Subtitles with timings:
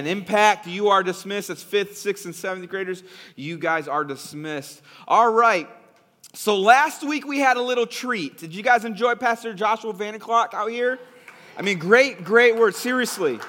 [0.00, 1.50] And impact, you are dismissed.
[1.50, 3.02] as fifth, sixth, and seventh graders.
[3.36, 4.80] You guys are dismissed.
[5.06, 5.68] All right.
[6.32, 8.38] So last week we had a little treat.
[8.38, 10.98] Did you guys enjoy Pastor Joshua Vanderclock out here?
[11.58, 12.74] I mean, great, great word.
[12.74, 13.40] Seriously.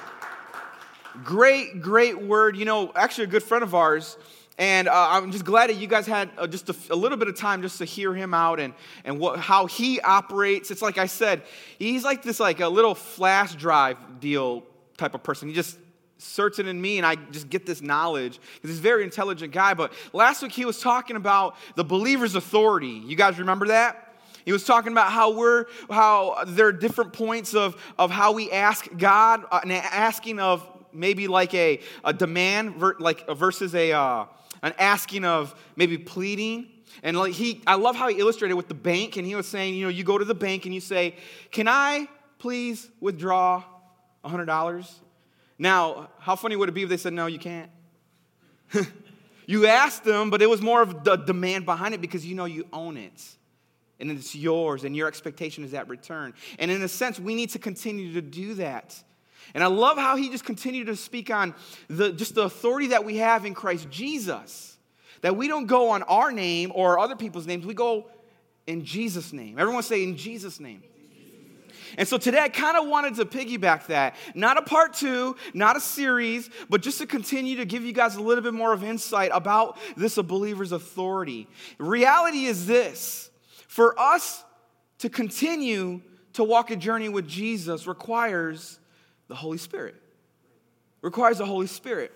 [1.24, 2.58] Great, great word.
[2.58, 4.18] You know, actually, a good friend of ours.
[4.58, 7.28] And uh, I'm just glad that you guys had uh, just a, a, little bit
[7.28, 8.74] of time just to hear him out and,
[9.06, 10.70] and what, how he operates.
[10.70, 11.44] It's like I said,
[11.78, 14.64] he's like this like a little flash drive deal
[14.98, 15.48] type of person.
[15.48, 15.78] He just
[16.22, 19.74] certain in me and I just get this knowledge he's a very intelligent guy.
[19.74, 23.02] But last week he was talking about the believer's authority.
[23.04, 24.12] You guys remember that?
[24.44, 28.50] He was talking about how we're how there are different points of, of how we
[28.50, 34.26] ask God, uh, asking of maybe like a, a demand like versus a uh,
[34.62, 36.68] an asking of maybe pleading.
[37.02, 39.74] And like he, I love how he illustrated with the bank, and he was saying,
[39.74, 41.16] you know, you go to the bank and you say,
[41.50, 42.06] "Can I
[42.38, 43.62] please withdraw
[44.24, 45.00] hundred dollars?"
[45.58, 47.70] Now, how funny would it be if they said, no, you can't?
[49.46, 52.44] you asked them, but it was more of the demand behind it because you know
[52.44, 53.22] you own it.
[54.00, 56.34] And it's yours, and your expectation is that return.
[56.58, 59.00] And in a sense, we need to continue to do that.
[59.54, 61.54] And I love how he just continued to speak on
[61.88, 64.76] the, just the authority that we have in Christ Jesus.
[65.20, 68.08] That we don't go on our name or other people's names, we go
[68.66, 69.58] in Jesus' name.
[69.58, 70.82] Everyone say, in Jesus' name.
[71.98, 74.16] And so today I kind of wanted to piggyback that.
[74.34, 78.16] Not a part two, not a series, but just to continue to give you guys
[78.16, 81.48] a little bit more of insight about this a believer's authority.
[81.78, 83.30] Reality is this
[83.68, 84.44] for us
[84.98, 86.00] to continue
[86.34, 88.78] to walk a journey with Jesus requires
[89.28, 89.94] the Holy Spirit.
[91.00, 92.12] Requires the Holy Spirit.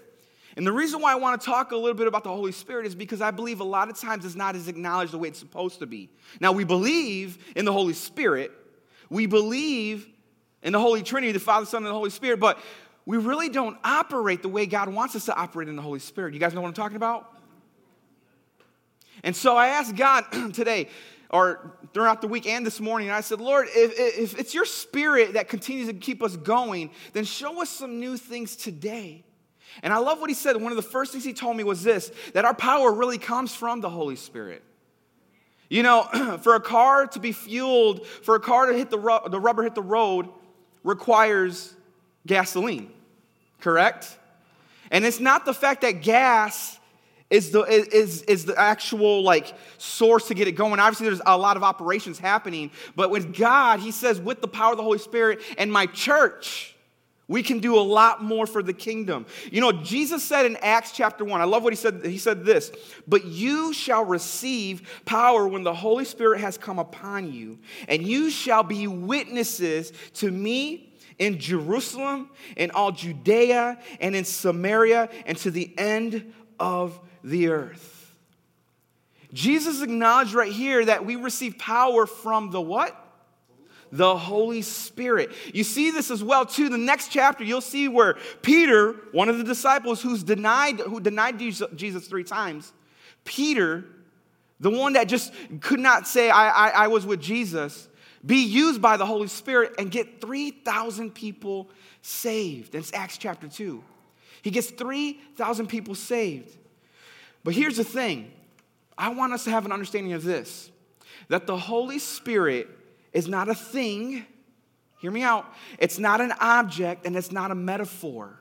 [0.57, 2.87] And the reason why I want to talk a little bit about the Holy Spirit
[2.87, 5.39] is because I believe a lot of times it's not as acknowledged the way it's
[5.39, 6.09] supposed to be.
[6.41, 8.53] Now, we believe in the Holy Spirit,
[9.11, 10.09] we believe
[10.63, 12.59] in the Holy Trinity, the Father, Son, and the Holy Spirit, but
[13.05, 16.35] we really don't operate the way God wants us to operate in the Holy Spirit.
[16.35, 17.33] You guys know what I'm talking about?
[19.23, 20.89] And so I asked God today,
[21.31, 25.35] or throughout the week and this morning, I said, Lord, if, if it's your spirit
[25.35, 29.25] that continues to keep us going, then show us some new things today.
[29.83, 30.57] And I love what he said.
[30.57, 33.55] One of the first things he told me was this that our power really comes
[33.55, 34.63] from the Holy Spirit.
[35.69, 39.29] You know, for a car to be fueled, for a car to hit the, ru-
[39.29, 40.29] the rubber hit the road
[40.85, 41.75] requires
[42.27, 42.91] gasoline,
[43.61, 44.17] correct?
[44.91, 46.79] And it's not the fact that gas
[47.29, 50.79] is the, is, is the actual like source to get it going.
[50.79, 54.73] Obviously, there's a lot of operations happening, but with God, He says, with the power
[54.73, 56.76] of the Holy Spirit and my church,
[57.29, 59.27] we can do a lot more for the kingdom.
[59.51, 62.05] You know, Jesus said in Acts chapter 1, I love what he said.
[62.05, 62.71] He said this,
[63.07, 68.31] but you shall receive power when the Holy Spirit has come upon you, and you
[68.31, 75.51] shall be witnesses to me in Jerusalem, in all Judea, and in Samaria, and to
[75.51, 78.15] the end of the earth.
[79.33, 83.03] Jesus acknowledged right here that we receive power from the what?
[83.93, 85.31] The Holy Spirit.
[85.53, 86.69] You see this as well too.
[86.69, 91.39] The next chapter, you'll see where Peter, one of the disciples who's denied, who denied
[91.39, 92.73] Jesus three times,
[93.25, 93.85] Peter,
[94.61, 97.89] the one that just could not say, I, I, I was with Jesus,
[98.25, 101.69] be used by the Holy Spirit and get 3,000 people
[102.03, 102.73] saved.
[102.73, 103.83] That's Acts chapter 2.
[104.43, 106.57] He gets 3,000 people saved.
[107.45, 108.33] But here's the thing
[108.97, 110.71] I want us to have an understanding of this
[111.29, 112.69] that the Holy Spirit
[113.17, 114.27] is not a thing.
[114.99, 115.47] Hear me out.
[115.79, 118.39] It's not an object and it's not a metaphor.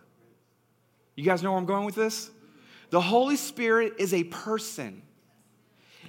[1.16, 2.30] You guys know where I'm going with this?
[2.90, 5.02] The Holy Spirit is a person.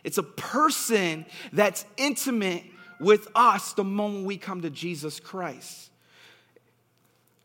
[0.03, 2.65] It's a person that's intimate
[2.99, 5.93] with us the moment we come to Jesus Christ.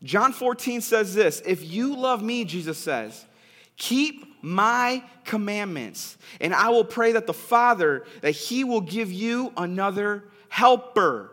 [0.02, 3.26] John 14 says this If you love me, Jesus says,
[3.76, 9.52] keep my commandments, and I will pray that the Father, that he will give you
[9.56, 11.30] another helper.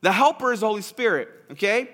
[0.00, 1.90] The helper is the Holy Spirit, okay?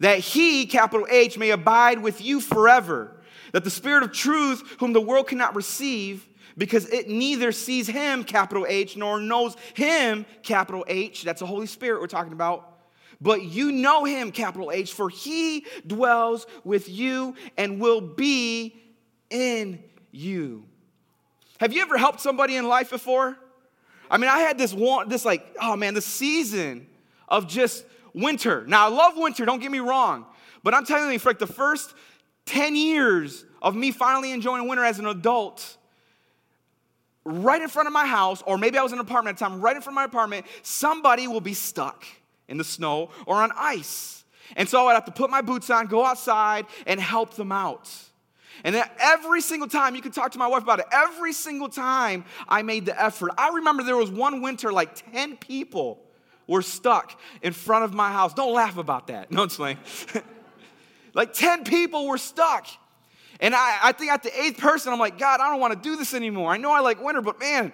[0.00, 3.12] That he, capital H, may abide with you forever.
[3.52, 6.26] That the Spirit of truth, whom the world cannot receive,
[6.56, 11.68] because it neither sees him, capital H, nor knows him, capital H, that's the Holy
[11.68, 12.80] Spirit we're talking about.
[13.20, 18.74] But you know him, capital H, for he dwells with you and will be
[19.30, 20.64] in you.
[21.60, 23.38] Have you ever helped somebody in life before?
[24.10, 26.86] I mean, I had this one, this like, oh man, the season
[27.28, 27.84] of just
[28.14, 28.64] winter.
[28.66, 30.26] Now, I love winter, don't get me wrong.
[30.62, 31.94] But I'm telling you, for like the first
[32.46, 35.76] 10 years of me finally enjoying winter as an adult,
[37.24, 39.48] right in front of my house, or maybe I was in an apartment at the
[39.50, 42.04] time, right in front of my apartment, somebody will be stuck
[42.48, 44.24] in the snow or on ice.
[44.56, 47.90] And so I'd have to put my boots on, go outside, and help them out.
[48.64, 51.68] And then every single time, you can talk to my wife about it, every single
[51.68, 53.32] time I made the effort.
[53.38, 56.00] I remember there was one winter, like 10 people
[56.46, 58.34] were stuck in front of my house.
[58.34, 59.30] Don't laugh about that.
[59.38, 59.78] No, it's like,
[61.14, 62.66] like 10 people were stuck.
[63.40, 65.88] And I, I think at the eighth person, I'm like, God, I don't want to
[65.88, 66.50] do this anymore.
[66.50, 67.72] I know I like winter, but man,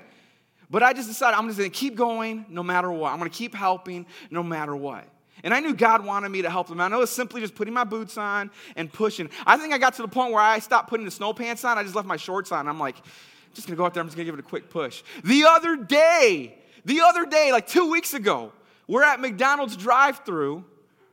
[0.68, 3.12] but I just decided I'm just going to keep going no matter what.
[3.12, 5.06] I'm going to keep helping no matter what.
[5.44, 6.80] And I knew God wanted me to help them.
[6.80, 9.28] I know it's simply just putting my boots on and pushing.
[9.46, 11.76] I think I got to the point where I stopped putting the snow pants on.
[11.76, 12.66] I just left my shorts on.
[12.66, 14.00] I'm like, I'm just gonna go out there.
[14.00, 15.02] I'm just gonna give it a quick push.
[15.22, 16.56] The other day,
[16.86, 18.52] the other day, like two weeks ago,
[18.88, 20.64] we're at McDonald's drive-through,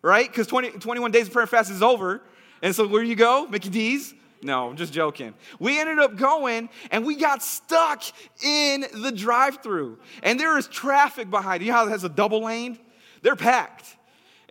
[0.01, 0.27] right?
[0.27, 2.21] Because 20, 21 days of prayer and fast is over.
[2.61, 3.47] And so where you go?
[3.47, 4.13] Mickey D's.
[4.43, 5.33] No, I'm just joking.
[5.59, 8.03] We ended up going and we got stuck
[8.43, 9.99] in the drive through.
[10.23, 11.61] And there is traffic behind.
[11.61, 12.79] You know how it has a double lane?
[13.21, 13.97] They're packed.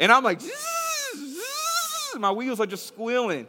[0.01, 0.41] And I'm like,
[2.19, 3.47] my wheels are just squealing.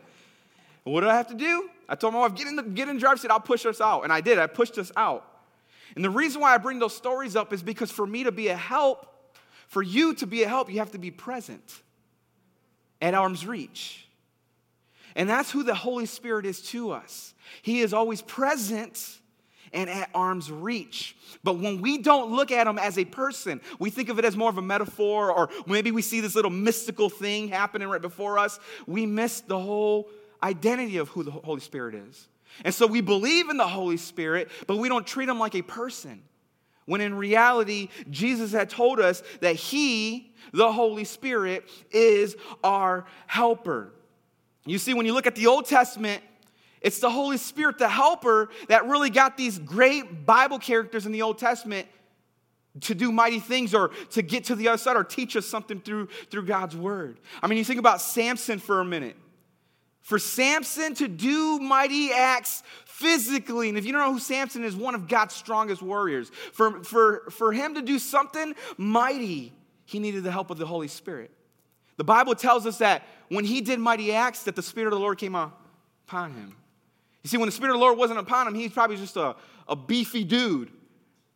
[0.84, 1.70] what do I have to do?
[1.88, 3.82] I told my wife, get in the, get in the driver's seat, I'll push us
[3.82, 4.04] out.
[4.04, 5.26] And I did, I pushed us out.
[5.96, 8.50] And the reason why I bring those stories up is because for me to be
[8.50, 9.08] a help,
[9.68, 11.82] for you to be a help, you have to be present
[13.02, 14.08] at arm's reach.
[15.16, 17.34] And that's who the Holy Spirit is to us.
[17.62, 19.20] He is always present
[19.74, 21.16] and at arm's reach.
[21.44, 24.36] But when we don't look at him as a person, we think of it as
[24.36, 28.38] more of a metaphor, or maybe we see this little mystical thing happening right before
[28.38, 30.10] us, we miss the whole
[30.44, 32.28] identity of who the Holy Spirit is.
[32.66, 35.62] And so we believe in the Holy Spirit, but we don't treat him like a
[35.62, 36.22] person.
[36.86, 43.94] When in reality, Jesus had told us that he, the Holy Spirit, is our helper.
[44.66, 46.22] You see, when you look at the Old Testament,
[46.82, 51.22] it's the Holy Spirit, the helper, that really got these great Bible characters in the
[51.22, 51.88] Old Testament
[52.82, 55.80] to do mighty things or to get to the other side or teach us something
[55.80, 57.20] through, through God's word.
[57.44, 59.16] I mean, you think about Samson for a minute.
[60.02, 64.76] For Samson to do mighty acts physically, and if you don't know who Samson is,
[64.76, 69.54] one of God's strongest warriors, for, for, for him to do something mighty,
[69.86, 71.30] he needed the help of the Holy Spirit.
[71.98, 75.00] The Bible tells us that when he did mighty acts, that the Spirit of the
[75.00, 76.56] Lord came upon him.
[77.24, 79.36] You see, when the Spirit of the Lord wasn't upon him, he's probably just a,
[79.68, 80.72] a beefy dude,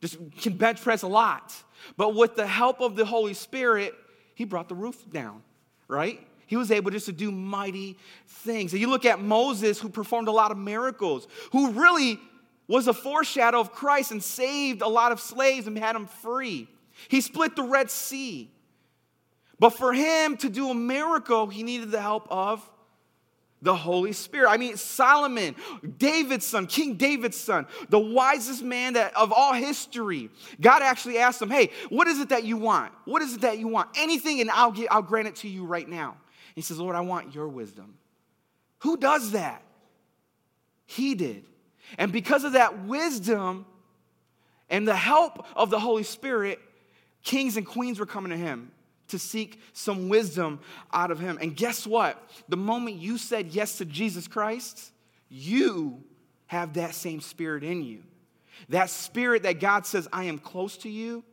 [0.02, 1.54] just can bench press a lot.
[1.98, 3.94] But with the help of the Holy Spirit,
[4.34, 5.44] he brought the roof down,
[5.88, 6.26] right?
[6.48, 7.98] He was able just to do mighty
[8.28, 8.72] things.
[8.72, 12.20] And you look at Moses, who performed a lot of miracles, who really
[12.68, 16.68] was a foreshadow of Christ and saved a lot of slaves and had them free.
[17.08, 18.52] He split the Red Sea.
[19.60, 22.68] But for him to do a miracle, he needed the help of
[23.62, 24.50] the Holy Spirit.
[24.50, 25.56] I mean, Solomon,
[25.98, 30.30] David's son, King David's son, the wisest man that, of all history.
[30.62, 32.92] God actually asked him, Hey, what is it that you want?
[33.06, 33.90] What is it that you want?
[33.96, 36.18] Anything, and I'll, get, I'll grant it to you right now.
[36.54, 37.96] He says, Lord, I want your wisdom.
[38.80, 39.62] Who does that?
[40.86, 41.46] He did.
[41.98, 43.66] And because of that wisdom
[44.70, 46.60] and the help of the Holy Spirit,
[47.24, 48.72] kings and queens were coming to him
[49.10, 50.60] to seek some wisdom
[50.94, 51.38] out of him.
[51.42, 52.22] And guess what?
[52.50, 54.92] The moment you said yes to Jesus Christ,
[55.30, 56.04] you
[56.48, 58.04] have that same spirit in you.
[58.70, 61.24] That spirit that God says, I am close to you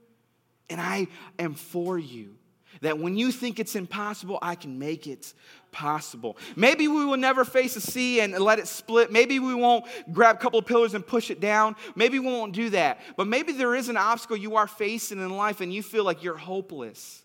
[0.68, 1.08] and I
[1.38, 2.36] am for you.
[2.80, 5.34] That when you think it's impossible, I can make it
[5.70, 6.36] possible.
[6.56, 9.12] Maybe we will never face a sea and let it split.
[9.12, 11.76] Maybe we won't grab a couple of pillars and push it down.
[11.94, 13.00] Maybe we won't do that.
[13.16, 16.22] But maybe there is an obstacle you are facing in life and you feel like
[16.22, 17.22] you're hopeless.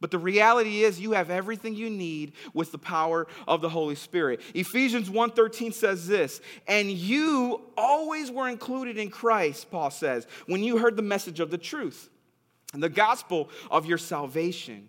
[0.00, 3.96] But the reality is you have everything you need with the power of the Holy
[3.96, 4.40] Spirit.
[4.54, 10.78] Ephesians 1:13 says this, "And you always were included in Christ," Paul says, "when you
[10.78, 12.10] heard the message of the truth,
[12.72, 14.88] the gospel of your salvation."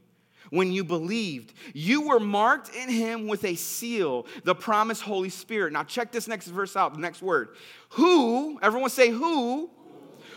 [0.51, 5.73] When you believed, you were marked in him with a seal, the promised Holy Spirit.
[5.73, 7.55] Now, check this next verse out, the next word.
[7.89, 9.69] Who, everyone say, who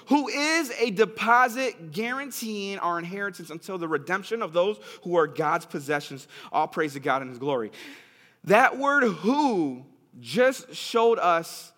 [0.09, 5.67] who is a deposit guaranteeing our inheritance until the redemption of those who are God's
[5.67, 6.29] possessions.
[6.51, 7.73] All praise to God in His glory.
[8.45, 9.85] That word who
[10.21, 11.73] just showed us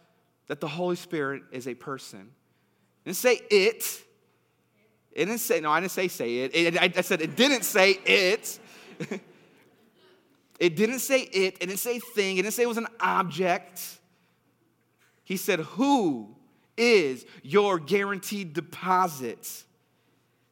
[0.48, 2.30] that the Holy Spirit is a person.
[3.04, 4.02] It didn't say it.
[5.12, 6.54] It didn't say, no, I didn't say say it.
[6.54, 8.58] it I, I said it didn't say it.
[10.58, 11.56] it didn't say it.
[11.60, 12.38] It didn't say thing.
[12.38, 13.98] It didn't say it was an object.
[15.22, 16.34] He said who
[16.76, 19.64] is your guaranteed deposit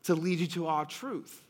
[0.04, 1.42] to lead you to all truth.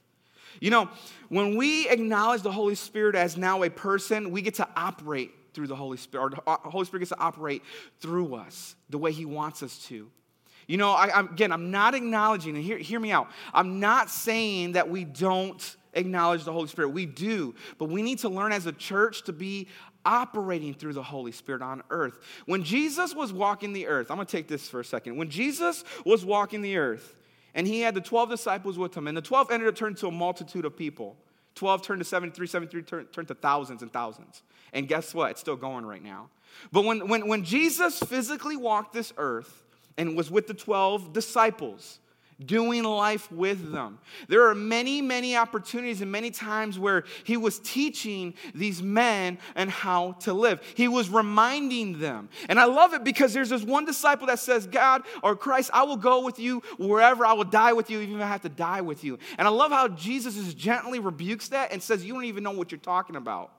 [0.60, 0.90] You know,
[1.28, 5.66] when we acknowledge the Holy Spirit as now a person, we get to operate through
[5.66, 7.62] the Holy Spirit, or the uh, Holy Spirit gets to operate
[8.00, 10.10] through us the way He wants us to.
[10.66, 14.10] You know, I, I'm, again, I'm not acknowledging, and hear, hear me out, I'm not
[14.10, 16.90] saying that we don't acknowledge the Holy Spirit.
[16.90, 17.54] We do.
[17.78, 19.68] But we need to learn as a church to be
[20.04, 22.18] operating through the Holy Spirit on earth.
[22.46, 25.16] When Jesus was walking the earth, I'm going to take this for a second.
[25.16, 27.16] When Jesus was walking the earth,
[27.54, 30.08] and he had the 12 disciples with him, and the 12 ended up turning to
[30.08, 31.16] a multitude of people.
[31.54, 34.42] 12 turned to 73, 73 turned, turned to thousands and thousands.
[34.72, 35.32] And guess what?
[35.32, 36.30] It's still going right now.
[36.70, 39.64] But when, when, when Jesus physically walked this earth
[39.98, 41.98] and was with the 12 disciples,
[42.46, 43.98] doing life with them.
[44.28, 49.70] There are many, many opportunities and many times where he was teaching these men and
[49.70, 50.60] how to live.
[50.74, 52.28] He was reminding them.
[52.48, 55.84] And I love it because there's this one disciple that says, God or Christ, I
[55.84, 58.48] will go with you wherever I will die with you, even if I have to
[58.48, 59.18] die with you.
[59.38, 62.52] And I love how Jesus just gently rebukes that and says, You don't even know
[62.52, 63.52] what you're talking about.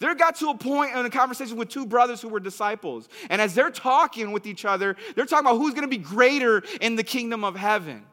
[0.00, 3.08] There got to a point in a conversation with two brothers who were disciples.
[3.30, 6.62] And as they're talking with each other, they're talking about who's going to be greater
[6.80, 8.04] in the kingdom of heaven.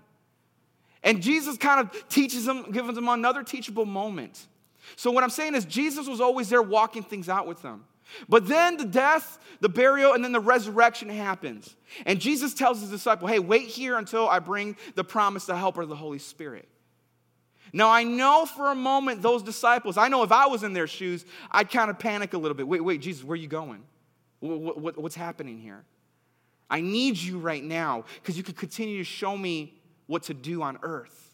[1.05, 4.47] And Jesus kind of teaches them, gives them another teachable moment.
[4.95, 7.85] So, what I'm saying is, Jesus was always there walking things out with them.
[8.27, 11.75] But then the death, the burial, and then the resurrection happens.
[12.05, 15.85] And Jesus tells his disciple, hey, wait here until I bring the promise, the helper,
[15.85, 16.67] the Holy Spirit.
[17.73, 20.87] Now, I know for a moment those disciples, I know if I was in their
[20.87, 22.67] shoes, I'd kind of panic a little bit.
[22.67, 23.83] Wait, wait, Jesus, where are you going?
[24.39, 25.83] What, what, what's happening here?
[26.69, 29.74] I need you right now because you could continue to show me
[30.07, 31.33] what to do on earth.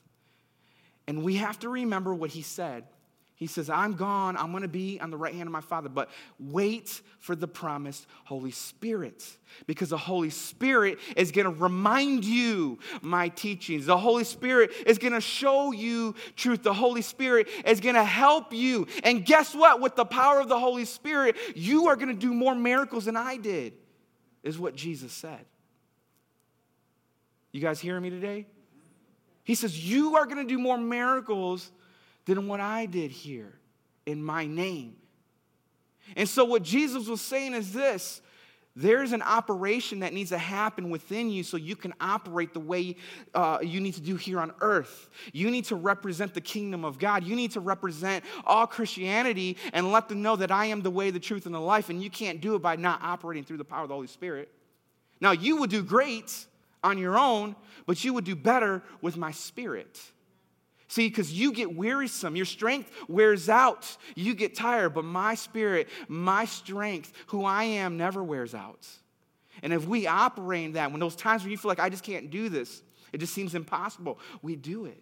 [1.07, 2.85] And we have to remember what he said.
[3.41, 4.37] He says, I'm gone.
[4.37, 5.89] I'm going to be on the right hand of my Father.
[5.89, 9.25] But wait for the promised Holy Spirit.
[9.65, 13.87] Because the Holy Spirit is going to remind you my teachings.
[13.87, 16.61] The Holy Spirit is going to show you truth.
[16.61, 18.85] The Holy Spirit is going to help you.
[19.03, 19.81] And guess what?
[19.81, 23.17] With the power of the Holy Spirit, you are going to do more miracles than
[23.17, 23.73] I did,
[24.43, 25.43] is what Jesus said.
[27.51, 28.45] You guys hearing me today?
[29.51, 31.71] He says, You are going to do more miracles
[32.23, 33.59] than what I did here
[34.05, 34.95] in my name.
[36.15, 38.21] And so, what Jesus was saying is this
[38.77, 42.95] there's an operation that needs to happen within you so you can operate the way
[43.33, 45.09] uh, you need to do here on earth.
[45.33, 47.25] You need to represent the kingdom of God.
[47.25, 51.11] You need to represent all Christianity and let them know that I am the way,
[51.11, 51.89] the truth, and the life.
[51.89, 54.49] And you can't do it by not operating through the power of the Holy Spirit.
[55.19, 56.45] Now, you will do great
[56.83, 59.99] on your own, but you would do better with my spirit.
[60.87, 65.87] See, because you get wearisome, your strength wears out, you get tired, but my spirit,
[66.09, 68.85] my strength, who I am, never wears out.
[69.63, 72.03] And if we operate in that, when those times when you feel like I just
[72.03, 72.83] can't do this,
[73.13, 75.01] it just seems impossible, we do it.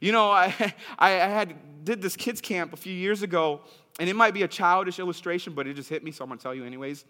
[0.00, 3.62] You know, I, I had did this kids camp a few years ago,
[3.98, 6.40] and it might be a childish illustration, but it just hit me, so I'm gonna
[6.40, 7.04] tell you anyways.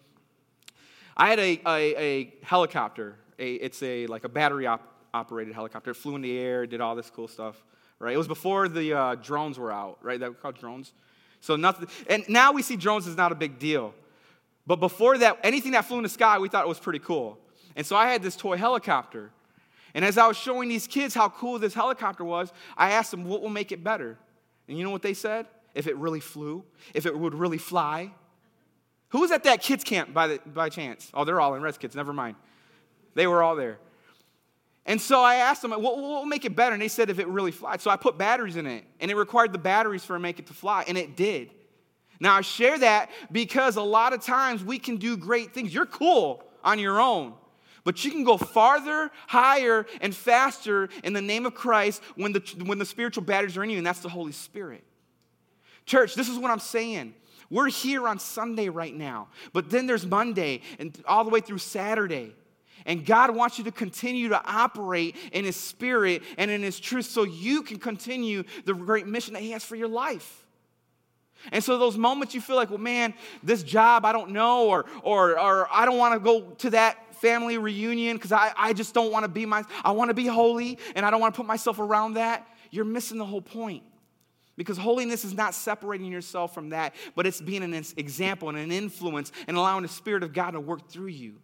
[1.15, 5.91] I had a, a, a helicopter a, it's a, like a battery op- operated helicopter.
[5.91, 7.63] It flew in the air, did all this cool stuff,
[7.99, 8.13] right?
[8.13, 10.19] It was before the uh, drones were out, right?
[10.19, 10.93] That were called drones.
[11.39, 13.93] So nothing, and now we see drones is not a big deal.
[14.65, 17.39] But before that, anything that flew in the sky, we thought it was pretty cool.
[17.75, 19.31] And so I had this toy helicopter.
[19.93, 23.23] And as I was showing these kids how cool this helicopter was, I asked them,
[23.23, 24.17] what will make it better?
[24.67, 25.45] And you know what they said?
[25.73, 28.11] If it really flew, if it would really fly.
[29.09, 31.09] Who was at that kids camp by, the, by chance?
[31.13, 32.35] Oh, they're all in Res Kids, never mind.
[33.17, 33.79] They were all there.
[34.85, 36.73] And so I asked them, what will make it better?
[36.73, 37.81] And they said if it really flies.
[37.81, 40.37] So I put batteries in it, and it required the batteries for it to make
[40.37, 41.49] it to fly, and it did.
[42.19, 45.73] Now I share that because a lot of times we can do great things.
[45.73, 47.33] You're cool on your own,
[47.83, 52.41] but you can go farther, higher, and faster in the name of Christ when the,
[52.65, 54.83] when the spiritual batteries are in you, and that's the Holy Spirit.
[55.87, 57.15] Church, this is what I'm saying.
[57.49, 61.57] We're here on Sunday right now, but then there's Monday and all the way through
[61.57, 62.35] Saturday.
[62.87, 67.05] And God wants you to continue to operate in His Spirit and in His truth
[67.05, 70.45] so you can continue the great mission that He has for your life.
[71.51, 73.13] And so those moments you feel like, well, man,
[73.43, 77.13] this job, I don't know, or, or, or I don't want to go to that
[77.15, 80.25] family reunion because I, I just don't want to be my, I want to be
[80.25, 82.47] holy and I don't want to put myself around that.
[82.71, 83.83] You're missing the whole point.
[84.55, 88.71] Because holiness is not separating yourself from that, but it's being an example and an
[88.71, 91.35] influence and allowing the Spirit of God to work through you.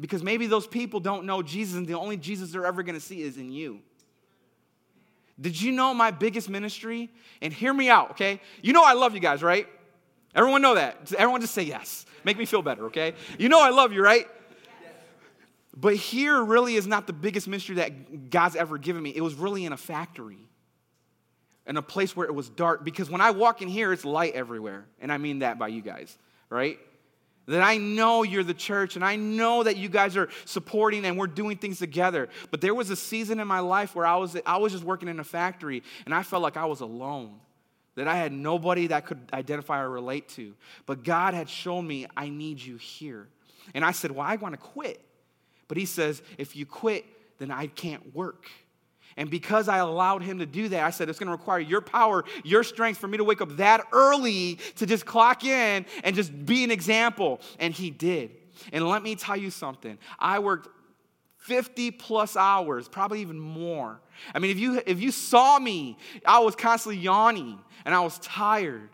[0.00, 3.00] Because maybe those people don't know Jesus, and the only Jesus they're ever going to
[3.00, 3.80] see is in you.
[5.40, 7.10] Did you know my biggest ministry?
[7.40, 8.40] And hear me out, okay?
[8.62, 9.66] You know I love you guys, right?
[10.34, 11.12] Everyone know that.
[11.16, 12.06] Everyone just say yes.
[12.24, 13.14] Make me feel better, okay?
[13.38, 14.26] You know I love you, right?
[15.76, 19.12] But here really is not the biggest ministry that God's ever given me.
[19.14, 20.48] It was really in a factory,
[21.66, 22.84] in a place where it was dark.
[22.84, 24.86] Because when I walk in here, it's light everywhere.
[25.00, 26.16] And I mean that by you guys,
[26.48, 26.78] right?
[27.46, 31.18] That I know you're the church and I know that you guys are supporting and
[31.18, 32.28] we're doing things together.
[32.50, 35.08] But there was a season in my life where I was, I was just working
[35.08, 37.34] in a factory and I felt like I was alone,
[37.96, 40.54] that I had nobody that could identify or relate to.
[40.86, 43.28] But God had shown me, I need you here.
[43.74, 45.00] And I said, Well, I want to quit.
[45.68, 47.04] But He says, If you quit,
[47.38, 48.46] then I can't work.
[49.16, 51.80] And because I allowed him to do that, I said, it's going to require your
[51.80, 56.16] power, your strength for me to wake up that early to just clock in and
[56.16, 57.40] just be an example.
[57.58, 58.32] And he did.
[58.72, 59.98] And let me tell you something.
[60.18, 60.68] I worked
[61.38, 64.00] 50 plus hours, probably even more.
[64.34, 68.18] I mean, if you, if you saw me, I was constantly yawning and I was
[68.18, 68.90] tired.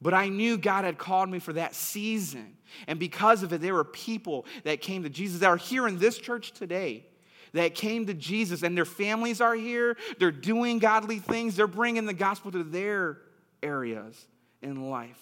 [0.00, 2.56] But I knew God had called me for that season.
[2.86, 5.98] And because of it, there were people that came to Jesus that are here in
[5.98, 7.06] this church today
[7.52, 9.96] that came to Jesus and their families are here.
[10.18, 11.56] They're doing godly things.
[11.56, 13.18] They're bringing the gospel to their
[13.62, 14.26] areas
[14.62, 15.18] in life.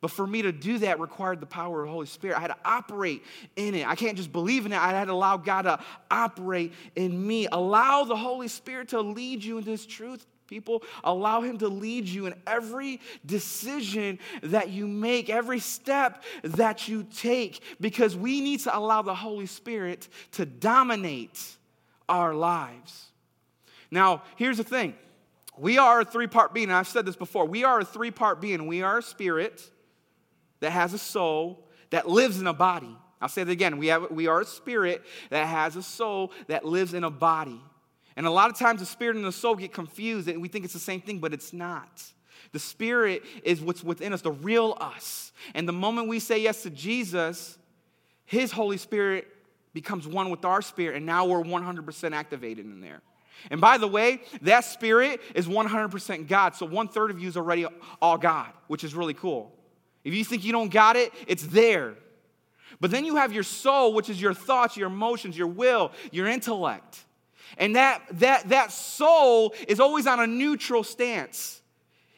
[0.00, 2.36] But for me to do that required the power of the Holy Spirit.
[2.36, 3.24] I had to operate
[3.56, 3.86] in it.
[3.86, 4.78] I can't just believe in it.
[4.78, 7.48] I had to allow God to operate in me.
[7.50, 10.82] Allow the Holy Spirit to lead you into His truth people.
[11.04, 17.06] Allow Him to lead you in every decision that you make, every step that you
[17.14, 21.40] take, because we need to allow the Holy Spirit to dominate
[22.08, 23.06] our lives.
[23.90, 24.94] Now, here's the thing
[25.56, 27.44] we are a three part being, I've said this before.
[27.44, 28.66] We are a three part being.
[28.66, 29.62] We are a spirit
[30.60, 32.96] that has a soul that lives in a body.
[33.20, 33.78] I'll say it again.
[33.78, 37.60] We, have, we are a spirit that has a soul that lives in a body.
[38.18, 40.64] And a lot of times the spirit and the soul get confused and we think
[40.64, 42.02] it's the same thing, but it's not.
[42.50, 45.30] The spirit is what's within us, the real us.
[45.54, 47.58] And the moment we say yes to Jesus,
[48.24, 49.28] his Holy Spirit
[49.72, 53.02] becomes one with our spirit, and now we're 100% activated in there.
[53.52, 56.56] And by the way, that spirit is 100% God.
[56.56, 57.66] So one third of you is already
[58.02, 59.56] all God, which is really cool.
[60.02, 61.94] If you think you don't got it, it's there.
[62.80, 66.26] But then you have your soul, which is your thoughts, your emotions, your will, your
[66.26, 67.04] intellect.
[67.56, 71.62] And that, that, that soul is always on a neutral stance.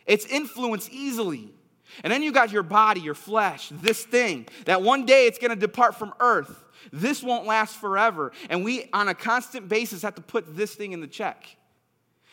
[0.07, 1.53] It's influenced easily.
[2.03, 5.57] And then you got your body, your flesh, this thing, that one day it's gonna
[5.57, 6.65] depart from earth.
[6.93, 8.33] This won't last forever.
[8.49, 11.57] And we, on a constant basis, have to put this thing in the check.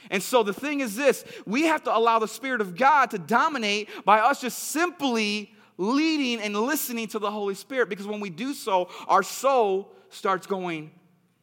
[0.09, 3.19] And so the thing is this we have to allow the Spirit of God to
[3.19, 7.89] dominate by us just simply leading and listening to the Holy Spirit.
[7.89, 10.91] Because when we do so, our soul starts going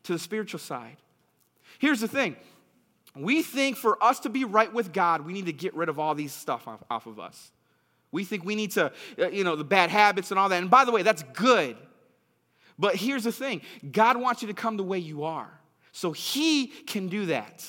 [0.05, 0.97] to the spiritual side.
[1.79, 2.37] Here's the thing
[3.17, 5.99] we think for us to be right with God, we need to get rid of
[5.99, 7.53] all these stuff off, off of us.
[8.11, 10.61] We think we need to, uh, you know, the bad habits and all that.
[10.61, 11.77] And by the way, that's good.
[12.79, 15.51] But here's the thing God wants you to come the way you are.
[15.93, 17.67] So He can do that.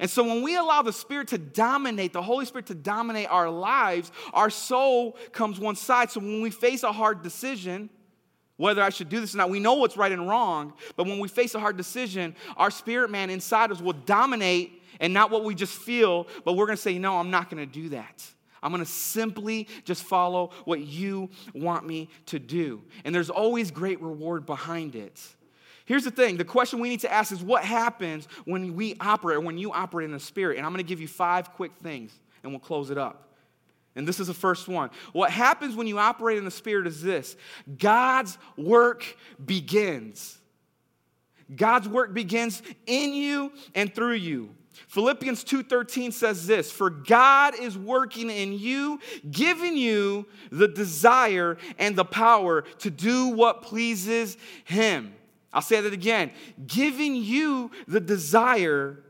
[0.00, 3.48] And so when we allow the Spirit to dominate, the Holy Spirit to dominate our
[3.48, 6.10] lives, our soul comes one side.
[6.10, 7.88] So when we face a hard decision,
[8.58, 9.48] whether I should do this or not.
[9.48, 13.10] We know what's right and wrong, but when we face a hard decision, our spirit
[13.10, 16.98] man inside us will dominate and not what we just feel, but we're gonna say,
[16.98, 18.26] No, I'm not gonna do that.
[18.62, 22.82] I'm gonna simply just follow what you want me to do.
[23.04, 25.20] And there's always great reward behind it.
[25.84, 29.36] Here's the thing the question we need to ask is what happens when we operate,
[29.36, 30.58] or when you operate in the spirit?
[30.58, 33.27] And I'm gonna give you five quick things, and we'll close it up.
[33.98, 34.90] And this is the first one.
[35.12, 37.36] What happens when you operate in the Spirit is this
[37.78, 39.04] God's work
[39.44, 40.38] begins.
[41.54, 44.50] God's work begins in you and through you.
[44.86, 51.96] Philippians 2:13 says this, "For God is working in you, giving you the desire and
[51.96, 55.12] the power to do what pleases him."
[55.52, 56.30] I'll say that again.
[56.68, 59.02] Giving you the desire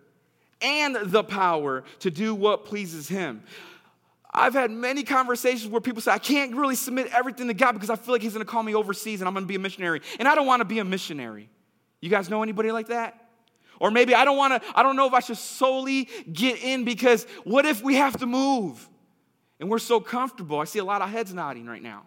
[0.63, 3.43] and the power to do what pleases him.
[4.33, 7.91] I've had many conversations where people say, I can't really submit everything to God because
[7.91, 10.03] I feel like He's gonna call me overseas and I'm gonna be a missionary.
[10.19, 11.49] And I don't wanna be a missionary.
[12.01, 13.29] You guys know anybody like that?
[13.81, 17.27] Or maybe I don't wanna, I don't know if I should solely get in because
[17.45, 18.89] what if we have to move?
[19.61, 20.61] And we're so comfortable.
[20.61, 22.05] I see a lot of heads nodding right now.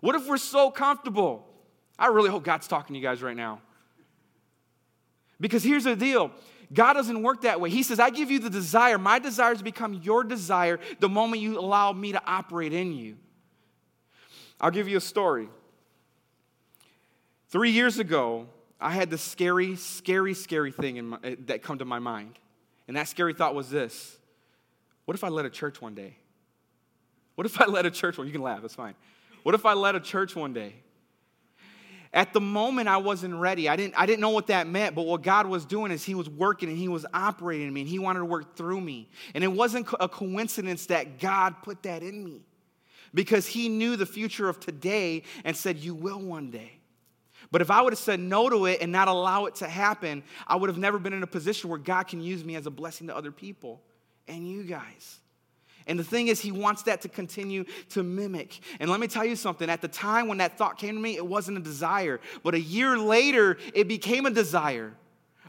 [0.00, 1.46] What if we're so comfortable?
[1.98, 3.60] I really hope God's talking to you guys right now.
[5.40, 6.30] Because here's the deal
[6.72, 7.70] God doesn't work that way.
[7.70, 8.98] He says, I give you the desire.
[8.98, 13.16] My desires become your desire the moment you allow me to operate in you.
[14.60, 15.48] I'll give you a story.
[17.48, 18.46] Three years ago,
[18.80, 22.38] I had this scary, scary, scary thing my, eh, that come to my mind.
[22.88, 24.18] And that scary thought was this
[25.04, 26.16] What if I led a church one day?
[27.34, 28.26] What if I led a church one?
[28.26, 28.94] You can laugh, that's fine.
[29.42, 30.74] What if I led a church one day?
[32.14, 33.68] At the moment, I wasn't ready.
[33.68, 36.14] I didn't, I didn't know what that meant, but what God was doing is He
[36.14, 39.10] was working and He was operating in me and He wanted to work through me.
[39.34, 42.42] And it wasn't a coincidence that God put that in me.
[43.14, 46.72] because he knew the future of today and said, You will one day.
[47.50, 50.24] But if I would have said no to it and not allow it to happen,
[50.46, 52.70] I would have never been in a position where God can use me as a
[52.70, 53.80] blessing to other people
[54.26, 55.20] and you guys.
[55.86, 58.60] And the thing is, he wants that to continue to mimic.
[58.80, 61.16] And let me tell you something at the time when that thought came to me,
[61.16, 62.20] it wasn't a desire.
[62.42, 64.94] But a year later, it became a desire.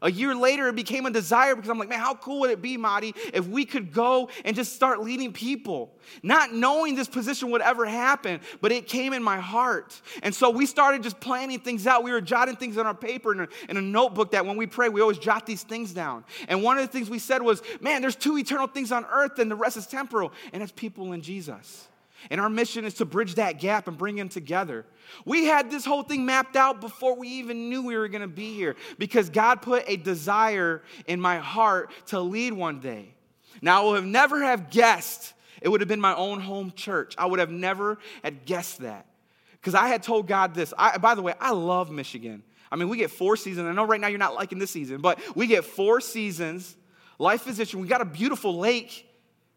[0.05, 2.61] A year later, it became a desire because I'm like, man, how cool would it
[2.61, 5.95] be, Marty, if we could go and just start leading people?
[6.21, 9.99] Not knowing this position would ever happen, but it came in my heart.
[10.21, 12.03] And so we started just planning things out.
[12.03, 14.67] We were jotting things on our paper in a, in a notebook that when we
[14.67, 16.23] pray, we always jot these things down.
[16.47, 19.39] And one of the things we said was, man, there's two eternal things on earth
[19.39, 21.87] and the rest is temporal, and it's people in Jesus.
[22.29, 24.85] And our mission is to bridge that gap and bring them together.
[25.25, 28.27] We had this whole thing mapped out before we even knew we were going to
[28.27, 33.13] be here because God put a desire in my heart to lead one day.
[33.61, 37.15] Now, I would have never have guessed it would have been my own home church.
[37.17, 39.05] I would have never had guessed that
[39.53, 40.73] because I had told God this.
[40.77, 42.43] I, by the way, I love Michigan.
[42.71, 43.67] I mean, we get four seasons.
[43.67, 46.75] I know right now you're not liking this season, but we get four seasons.
[47.17, 49.09] Life physician, we got a beautiful lake,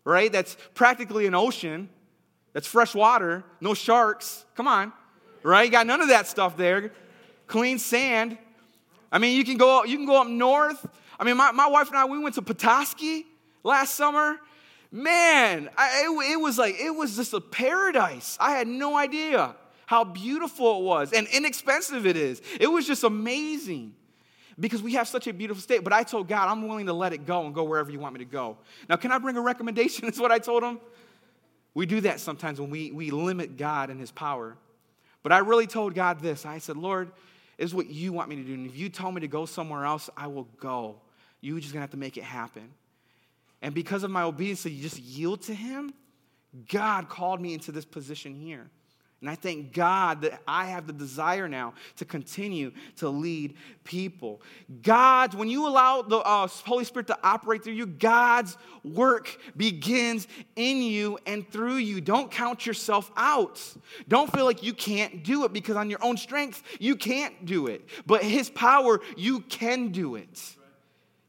[0.04, 0.30] right?
[0.30, 1.88] That's practically an ocean.
[2.52, 4.44] That's fresh water, no sharks.
[4.54, 4.92] Come on,
[5.42, 5.64] right?
[5.64, 6.92] You got none of that stuff there.
[7.46, 8.38] Clean sand.
[9.10, 10.86] I mean, you can go you can go up north.
[11.18, 13.26] I mean, my, my wife and I we went to Petoskey
[13.62, 14.38] last summer.
[14.90, 18.36] Man, I, it, it was like it was just a paradise.
[18.40, 19.54] I had no idea
[19.86, 22.42] how beautiful it was and inexpensive it is.
[22.60, 23.94] It was just amazing
[24.60, 25.84] because we have such a beautiful state.
[25.84, 28.14] But I told God, I'm willing to let it go and go wherever you want
[28.14, 28.58] me to go.
[28.88, 30.04] Now, can I bring a recommendation?
[30.06, 30.80] That's what I told him.
[31.78, 34.56] We do that sometimes when we, we limit God and His power.
[35.22, 37.12] But I really told God this I said, Lord,
[37.56, 38.52] is what you want me to do.
[38.54, 40.96] And if you tell me to go somewhere else, I will go.
[41.40, 42.68] You're just to have to make it happen.
[43.62, 45.94] And because of my obedience, you just yield to Him,
[46.68, 48.68] God called me into this position here.
[49.20, 54.40] And I thank God that I have the desire now to continue to lead people.
[54.82, 60.28] God, when you allow the uh, Holy Spirit to operate through you, God's work begins
[60.54, 62.00] in you and through you.
[62.00, 63.60] Don't count yourself out.
[64.06, 67.66] Don't feel like you can't do it because on your own strength, you can't do
[67.66, 67.88] it.
[68.06, 70.54] But His power, you can do it.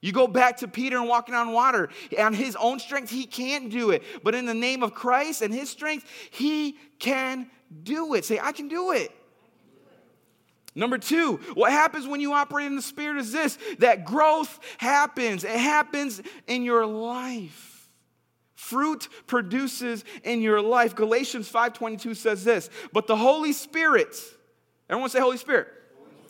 [0.01, 1.89] You go back to Peter and walking on water.
[2.17, 4.03] On his own strength, he can't do it.
[4.23, 7.49] But in the name of Christ and his strength, he can
[7.83, 8.25] do it.
[8.25, 9.11] Say, I can do it.
[10.75, 15.43] Number two, what happens when you operate in the Spirit is this that growth happens.
[15.43, 17.89] It happens in your life.
[18.55, 20.95] Fruit produces in your life.
[20.95, 24.15] Galatians 5:22 says this, but the Holy Spirit,
[24.89, 25.67] everyone say Holy Spirit.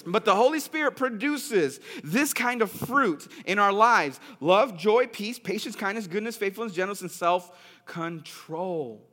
[0.06, 5.38] But the Holy Spirit produces this kind of fruit in our lives love, joy, peace,
[5.38, 7.52] patience, kindness, goodness, faithfulness, gentleness, and self
[7.86, 9.09] control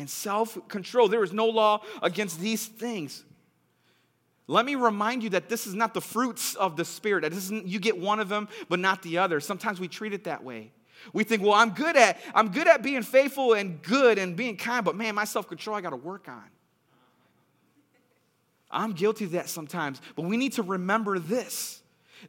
[0.00, 1.08] and self control.
[1.08, 3.22] There is no law against these things.
[4.46, 7.22] Let me remind you that this is not the fruits of the Spirit.
[7.30, 9.38] This isn't, you get one of them, but not the other.
[9.38, 10.72] Sometimes we treat it that way.
[11.12, 14.56] We think, well, I'm good at I'm good at being faithful and good and being
[14.56, 16.44] kind, but man, my self-control I got to work on.
[18.70, 21.79] I'm guilty of that sometimes, but we need to remember this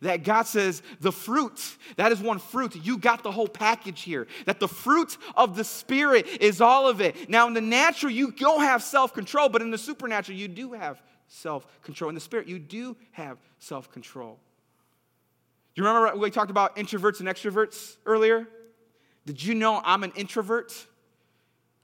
[0.02, 2.76] that God says the fruit, that is one fruit.
[2.76, 4.28] You got the whole package here.
[4.46, 7.30] That the fruit of the Spirit is all of it.
[7.30, 10.74] Now, in the natural, you don't have self control, but in the supernatural, you do
[10.74, 12.10] have self control.
[12.10, 14.40] In the Spirit, you do have self control.
[15.76, 18.48] You remember we talked about introverts and extroverts earlier?
[19.26, 20.74] Did you know I'm an introvert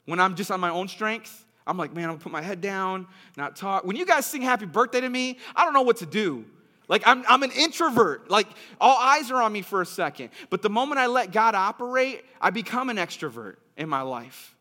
[0.05, 1.45] when I'm just on my own strength?
[1.65, 3.83] I'm like, man, I'm gonna put my head down, not talk.
[3.83, 6.45] When you guys sing happy birthday to me, I don't know what to do.
[6.87, 8.29] Like, I'm, I'm an introvert.
[8.29, 8.47] Like,
[8.79, 10.29] all eyes are on me for a second.
[10.49, 14.55] But the moment I let God operate, I become an extrovert in my life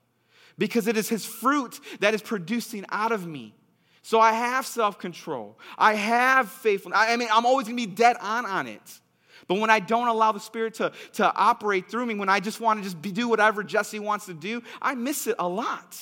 [0.58, 3.54] because it is His fruit that is producing out of me.
[4.02, 6.98] So I have self control, I have faithfulness.
[6.98, 9.00] I, I mean, I'm always gonna be dead on on it.
[9.48, 12.60] But when I don't allow the Spirit to, to operate through me, when I just
[12.60, 15.96] wanna just be, do whatever Jesse wants to do, I miss it a lot.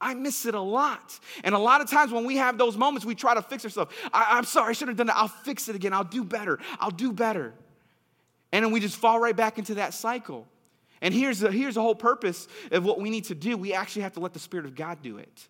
[0.00, 1.18] I miss it a lot.
[1.42, 3.92] And a lot of times when we have those moments, we try to fix ourselves.
[4.12, 5.16] I, am sorry, I shouldn't have done that.
[5.16, 5.92] I'll fix it again.
[5.92, 6.58] I'll do better.
[6.78, 7.52] I'll do better.
[8.52, 10.46] And then we just fall right back into that cycle.
[11.00, 13.56] And here's the, here's the whole purpose of what we need to do.
[13.56, 15.48] We actually have to let the Spirit of God do it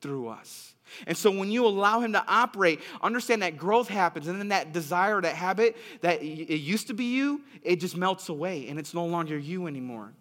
[0.00, 0.74] through us.
[1.06, 4.28] And so when you allow Him to operate, understand that growth happens.
[4.28, 8.28] And then that desire, that habit that it used to be you, it just melts
[8.28, 10.12] away and it's no longer you anymore.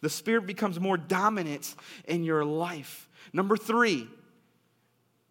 [0.00, 1.74] The Spirit becomes more dominant
[2.06, 3.08] in your life.
[3.32, 4.08] Number three,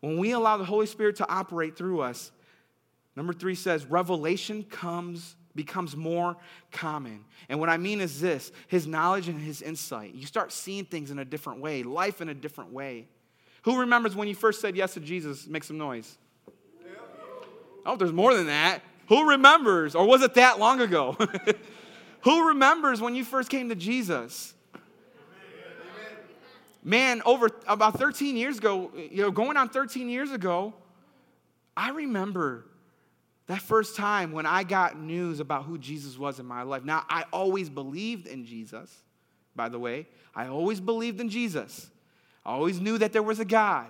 [0.01, 2.31] when we allow the Holy Spirit to operate through us,
[3.15, 6.37] number three says revelation comes becomes more
[6.71, 7.25] common.
[7.49, 10.13] And what I mean is this his knowledge and his insight.
[10.13, 13.07] You start seeing things in a different way, life in a different way.
[13.63, 15.47] Who remembers when you first said yes to Jesus?
[15.47, 16.17] Make some noise.
[17.85, 18.81] Oh, there's more than that.
[19.09, 19.95] Who remembers?
[19.95, 21.17] Or was it that long ago?
[22.21, 24.53] Who remembers when you first came to Jesus?
[26.87, 30.73] Man, over about 13 years ago, you know, going on 13 years ago,
[31.75, 32.63] I remember
[33.47, 36.85] that first time when I got news about who Jesus was in my life.
[36.85, 39.03] Now, I always believed in Jesus,
[39.53, 40.07] by the way.
[40.33, 41.89] I always believed in Jesus.
[42.45, 43.87] I always knew that there was a God.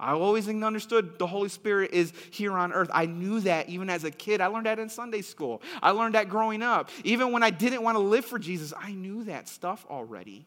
[0.00, 2.90] I always understood the Holy Spirit is here on earth.
[2.92, 4.40] I knew that even as a kid.
[4.40, 5.62] I learned that in Sunday school.
[5.80, 6.90] I learned that growing up.
[7.04, 10.46] Even when I didn't want to live for Jesus, I knew that stuff already.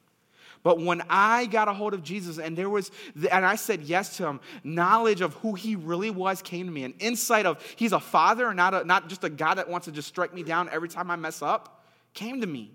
[0.63, 2.89] But when I got a hold of Jesus and there was,
[3.29, 6.85] and I said yes to him, knowledge of who he really was came to me.
[6.85, 9.91] An insight of he's a father not, a, not just a God that wants to
[9.91, 12.71] just strike me down every time I mess up came to me.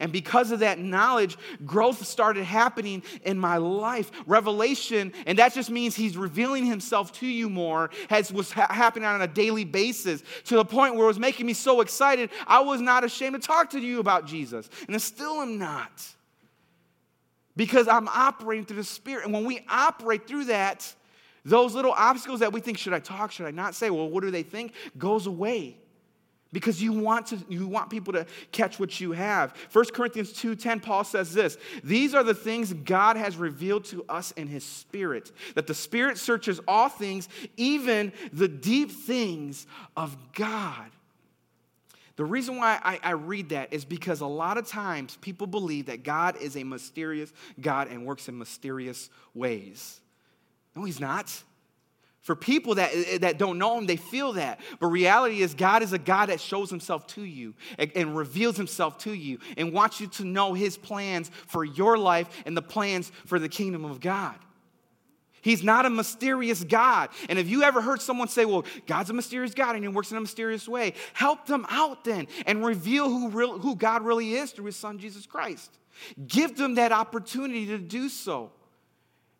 [0.00, 4.10] And because of that knowledge, growth started happening in my life.
[4.26, 9.06] Revelation, and that just means he's revealing himself to you more, has was ha- happening
[9.06, 12.60] on a daily basis to the point where it was making me so excited, I
[12.60, 14.68] was not ashamed to talk to you about Jesus.
[14.86, 16.04] And I still am not
[17.56, 19.24] because I'm operating through the Spirit.
[19.24, 20.94] And when we operate through that,
[21.44, 24.22] those little obstacles that we think, should I talk, should I not say, well, what
[24.22, 25.78] do they think, goes away.
[26.52, 29.54] Because you want, to, you want people to catch what you have.
[29.72, 34.30] 1 Corinthians 2.10, Paul says this, These are the things God has revealed to us
[34.32, 39.66] in his Spirit, that the Spirit searches all things, even the deep things
[39.96, 40.90] of God.
[42.16, 45.86] The reason why I, I, read that is because a lot of times people believe
[45.86, 50.00] that God is a mysterious God and works in mysterious ways.
[50.74, 51.30] No, He's not.
[52.22, 54.60] For people that, that don't know Him, they feel that.
[54.80, 58.56] But reality is, God is a God that shows Himself to you and, and reveals
[58.56, 62.62] Himself to you and wants you to know His plans for your life and the
[62.62, 64.36] plans for the kingdom of God.
[65.46, 67.10] He's not a mysterious God.
[67.28, 70.10] And if you ever heard someone say, well, God's a mysterious God and he works
[70.10, 74.34] in a mysterious way, help them out then and reveal who, real, who God really
[74.34, 75.70] is through his son, Jesus Christ.
[76.26, 78.50] Give them that opportunity to do so.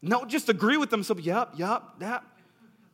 [0.04, 1.02] Don't just agree with them.
[1.02, 2.22] So, yep, yep, yep.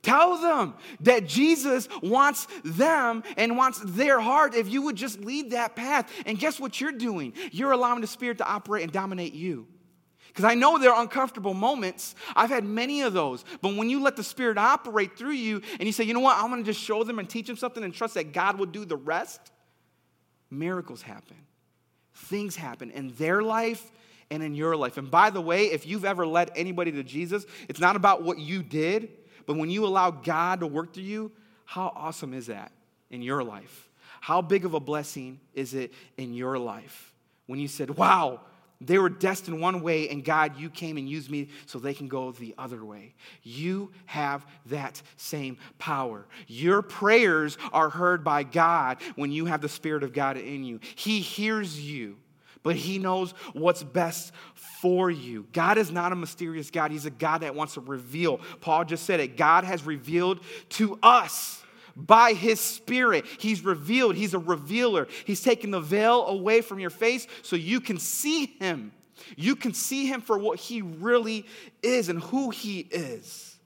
[0.01, 5.51] Tell them that Jesus wants them and wants their heart if you would just lead
[5.51, 6.11] that path.
[6.25, 7.35] And guess what you're doing?
[7.51, 9.67] You're allowing the Spirit to operate and dominate you.
[10.33, 12.15] Because I know there are uncomfortable moments.
[12.35, 13.45] I've had many of those.
[13.61, 16.39] But when you let the Spirit operate through you and you say, you know what,
[16.39, 18.67] I'm going to just show them and teach them something and trust that God will
[18.67, 19.53] do the rest,
[20.51, 21.37] miracles happen.
[22.15, 23.91] Things happen in their life
[24.31, 24.97] and in your life.
[24.97, 28.39] And by the way, if you've ever led anybody to Jesus, it's not about what
[28.39, 29.11] you did,
[29.45, 31.33] but when you allow God to work through you,
[31.67, 32.73] how awesome is that
[33.11, 33.91] in your life?
[34.23, 37.13] How big of a blessing is it in your life?
[37.47, 38.41] When you said, wow,
[38.87, 42.09] they were destined one way, and God, you came and used me so they can
[42.09, 43.15] go the other way.
[43.43, 46.27] You have that same power.
[46.47, 50.81] Your prayers are heard by God when you have the Spirit of God in you.
[50.95, 52.17] He hears you,
[52.63, 55.47] but He knows what's best for you.
[55.53, 58.41] God is not a mysterious God, He's a God that wants to reveal.
[58.61, 60.41] Paul just said it God has revealed
[60.71, 61.62] to us
[61.97, 63.25] by his spirit.
[63.39, 65.09] He's revealed, he's a revealer.
[65.25, 68.93] He's taken the veil away from your face so you can see him.
[69.37, 71.47] You can see him for what he really
[71.83, 73.59] is and who he is.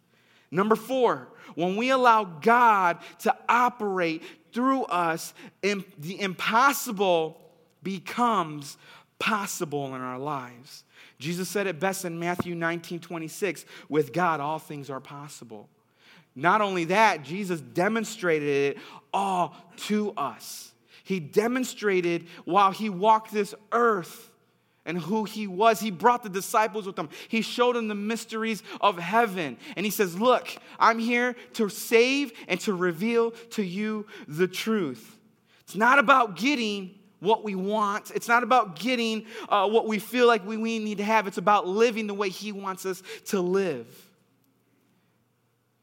[0.51, 7.41] Number four, when we allow God to operate through us, the impossible
[7.83, 8.77] becomes
[9.19, 10.85] possible in our lives.
[11.19, 15.69] Jesus said it best in Matthew 19 26 with God, all things are possible.
[16.37, 20.73] Not only that, Jesus demonstrated it all to us.
[21.03, 24.31] He demonstrated while he walked this earth
[24.85, 25.81] and who he was.
[25.81, 27.09] He brought the disciples with him.
[27.29, 29.57] He showed them the mysteries of heaven.
[29.77, 35.19] And he says, Look, I'm here to save and to reveal to you the truth.
[35.63, 40.27] It's not about getting what we want, it's not about getting uh, what we feel
[40.27, 41.27] like we, we need to have.
[41.27, 44.06] It's about living the way he wants us to live.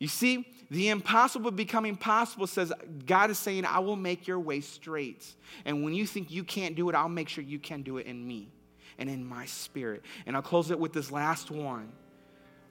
[0.04, 2.74] You see, the impossible becoming possible says
[3.06, 5.26] God is saying, I will make your way straight.
[5.64, 8.06] And when you think you can't do it, I'll make sure you can do it
[8.06, 8.52] in me
[8.98, 10.04] and in my spirit.
[10.26, 11.90] And I'll close it with this last one.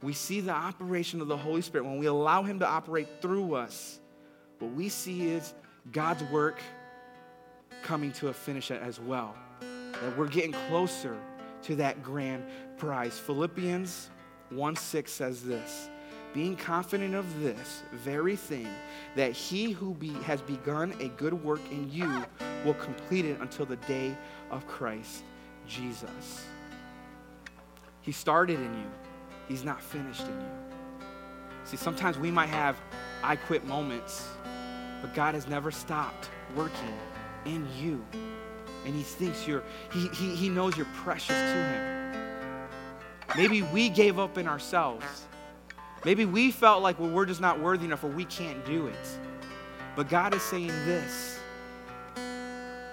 [0.02, 3.54] We see the operation of the Holy Spirit when we allow Him to operate through
[3.54, 3.98] us.
[4.58, 5.54] What we see is
[5.90, 6.60] God's work
[7.82, 9.34] coming to a finish as well.
[10.02, 11.16] That we're getting closer
[11.62, 12.44] to that grand
[12.76, 13.18] prize.
[13.18, 14.10] Philippians
[14.50, 15.88] 1 6 says this
[16.32, 18.68] being confident of this very thing,
[19.16, 22.24] that he who be, has begun a good work in you
[22.64, 24.16] will complete it until the day
[24.50, 25.24] of Christ
[25.66, 26.46] Jesus.
[28.00, 28.90] He started in you,
[29.48, 31.06] He's not finished in you.
[31.64, 32.76] See, sometimes we might have
[33.22, 34.28] I quit moments,
[35.00, 36.98] but God has never stopped working
[37.44, 38.04] in you.
[38.84, 42.02] And He thinks you're, He, he, he knows you're precious to Him.
[43.36, 45.26] Maybe we gave up in ourselves.
[46.04, 49.18] Maybe we felt like, well, we're just not worthy enough or we can't do it.
[49.94, 51.38] But God is saying this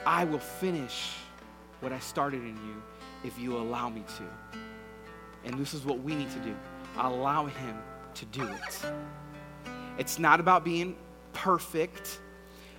[0.06, 1.14] I will finish
[1.82, 2.82] what I started in you
[3.24, 4.60] if you allow me to.
[5.46, 6.56] And this is what we need to do
[6.98, 7.78] allow Him
[8.16, 8.92] to do it.
[9.98, 10.96] It's not about being
[11.34, 12.20] perfect,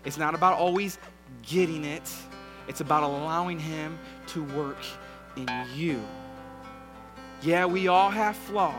[0.04, 0.98] it's not about always
[1.42, 2.10] getting it.
[2.68, 4.78] It's about allowing Him to work
[5.36, 6.00] in you.
[7.42, 8.74] Yeah, we all have flaws,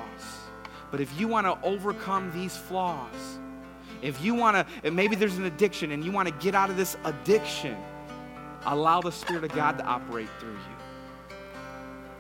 [0.92, 3.40] but if you want to overcome these flaws,
[4.02, 6.78] if you want to, maybe there's an addiction and you want to get out of
[6.78, 7.78] this addiction,
[8.66, 11.38] allow the Spirit of God to operate through you.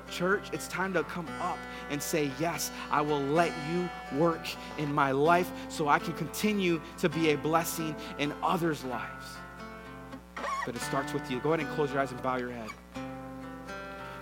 [0.10, 1.58] Church, it's time to come up
[1.90, 4.46] and say, Yes, I will let you work
[4.78, 9.26] in my life so I can continue to be a blessing in others' lives.
[10.66, 11.40] But it starts with you.
[11.40, 12.70] Go ahead and close your eyes and bow your head.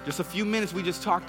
[0.06, 1.28] Just a few minutes, we just talked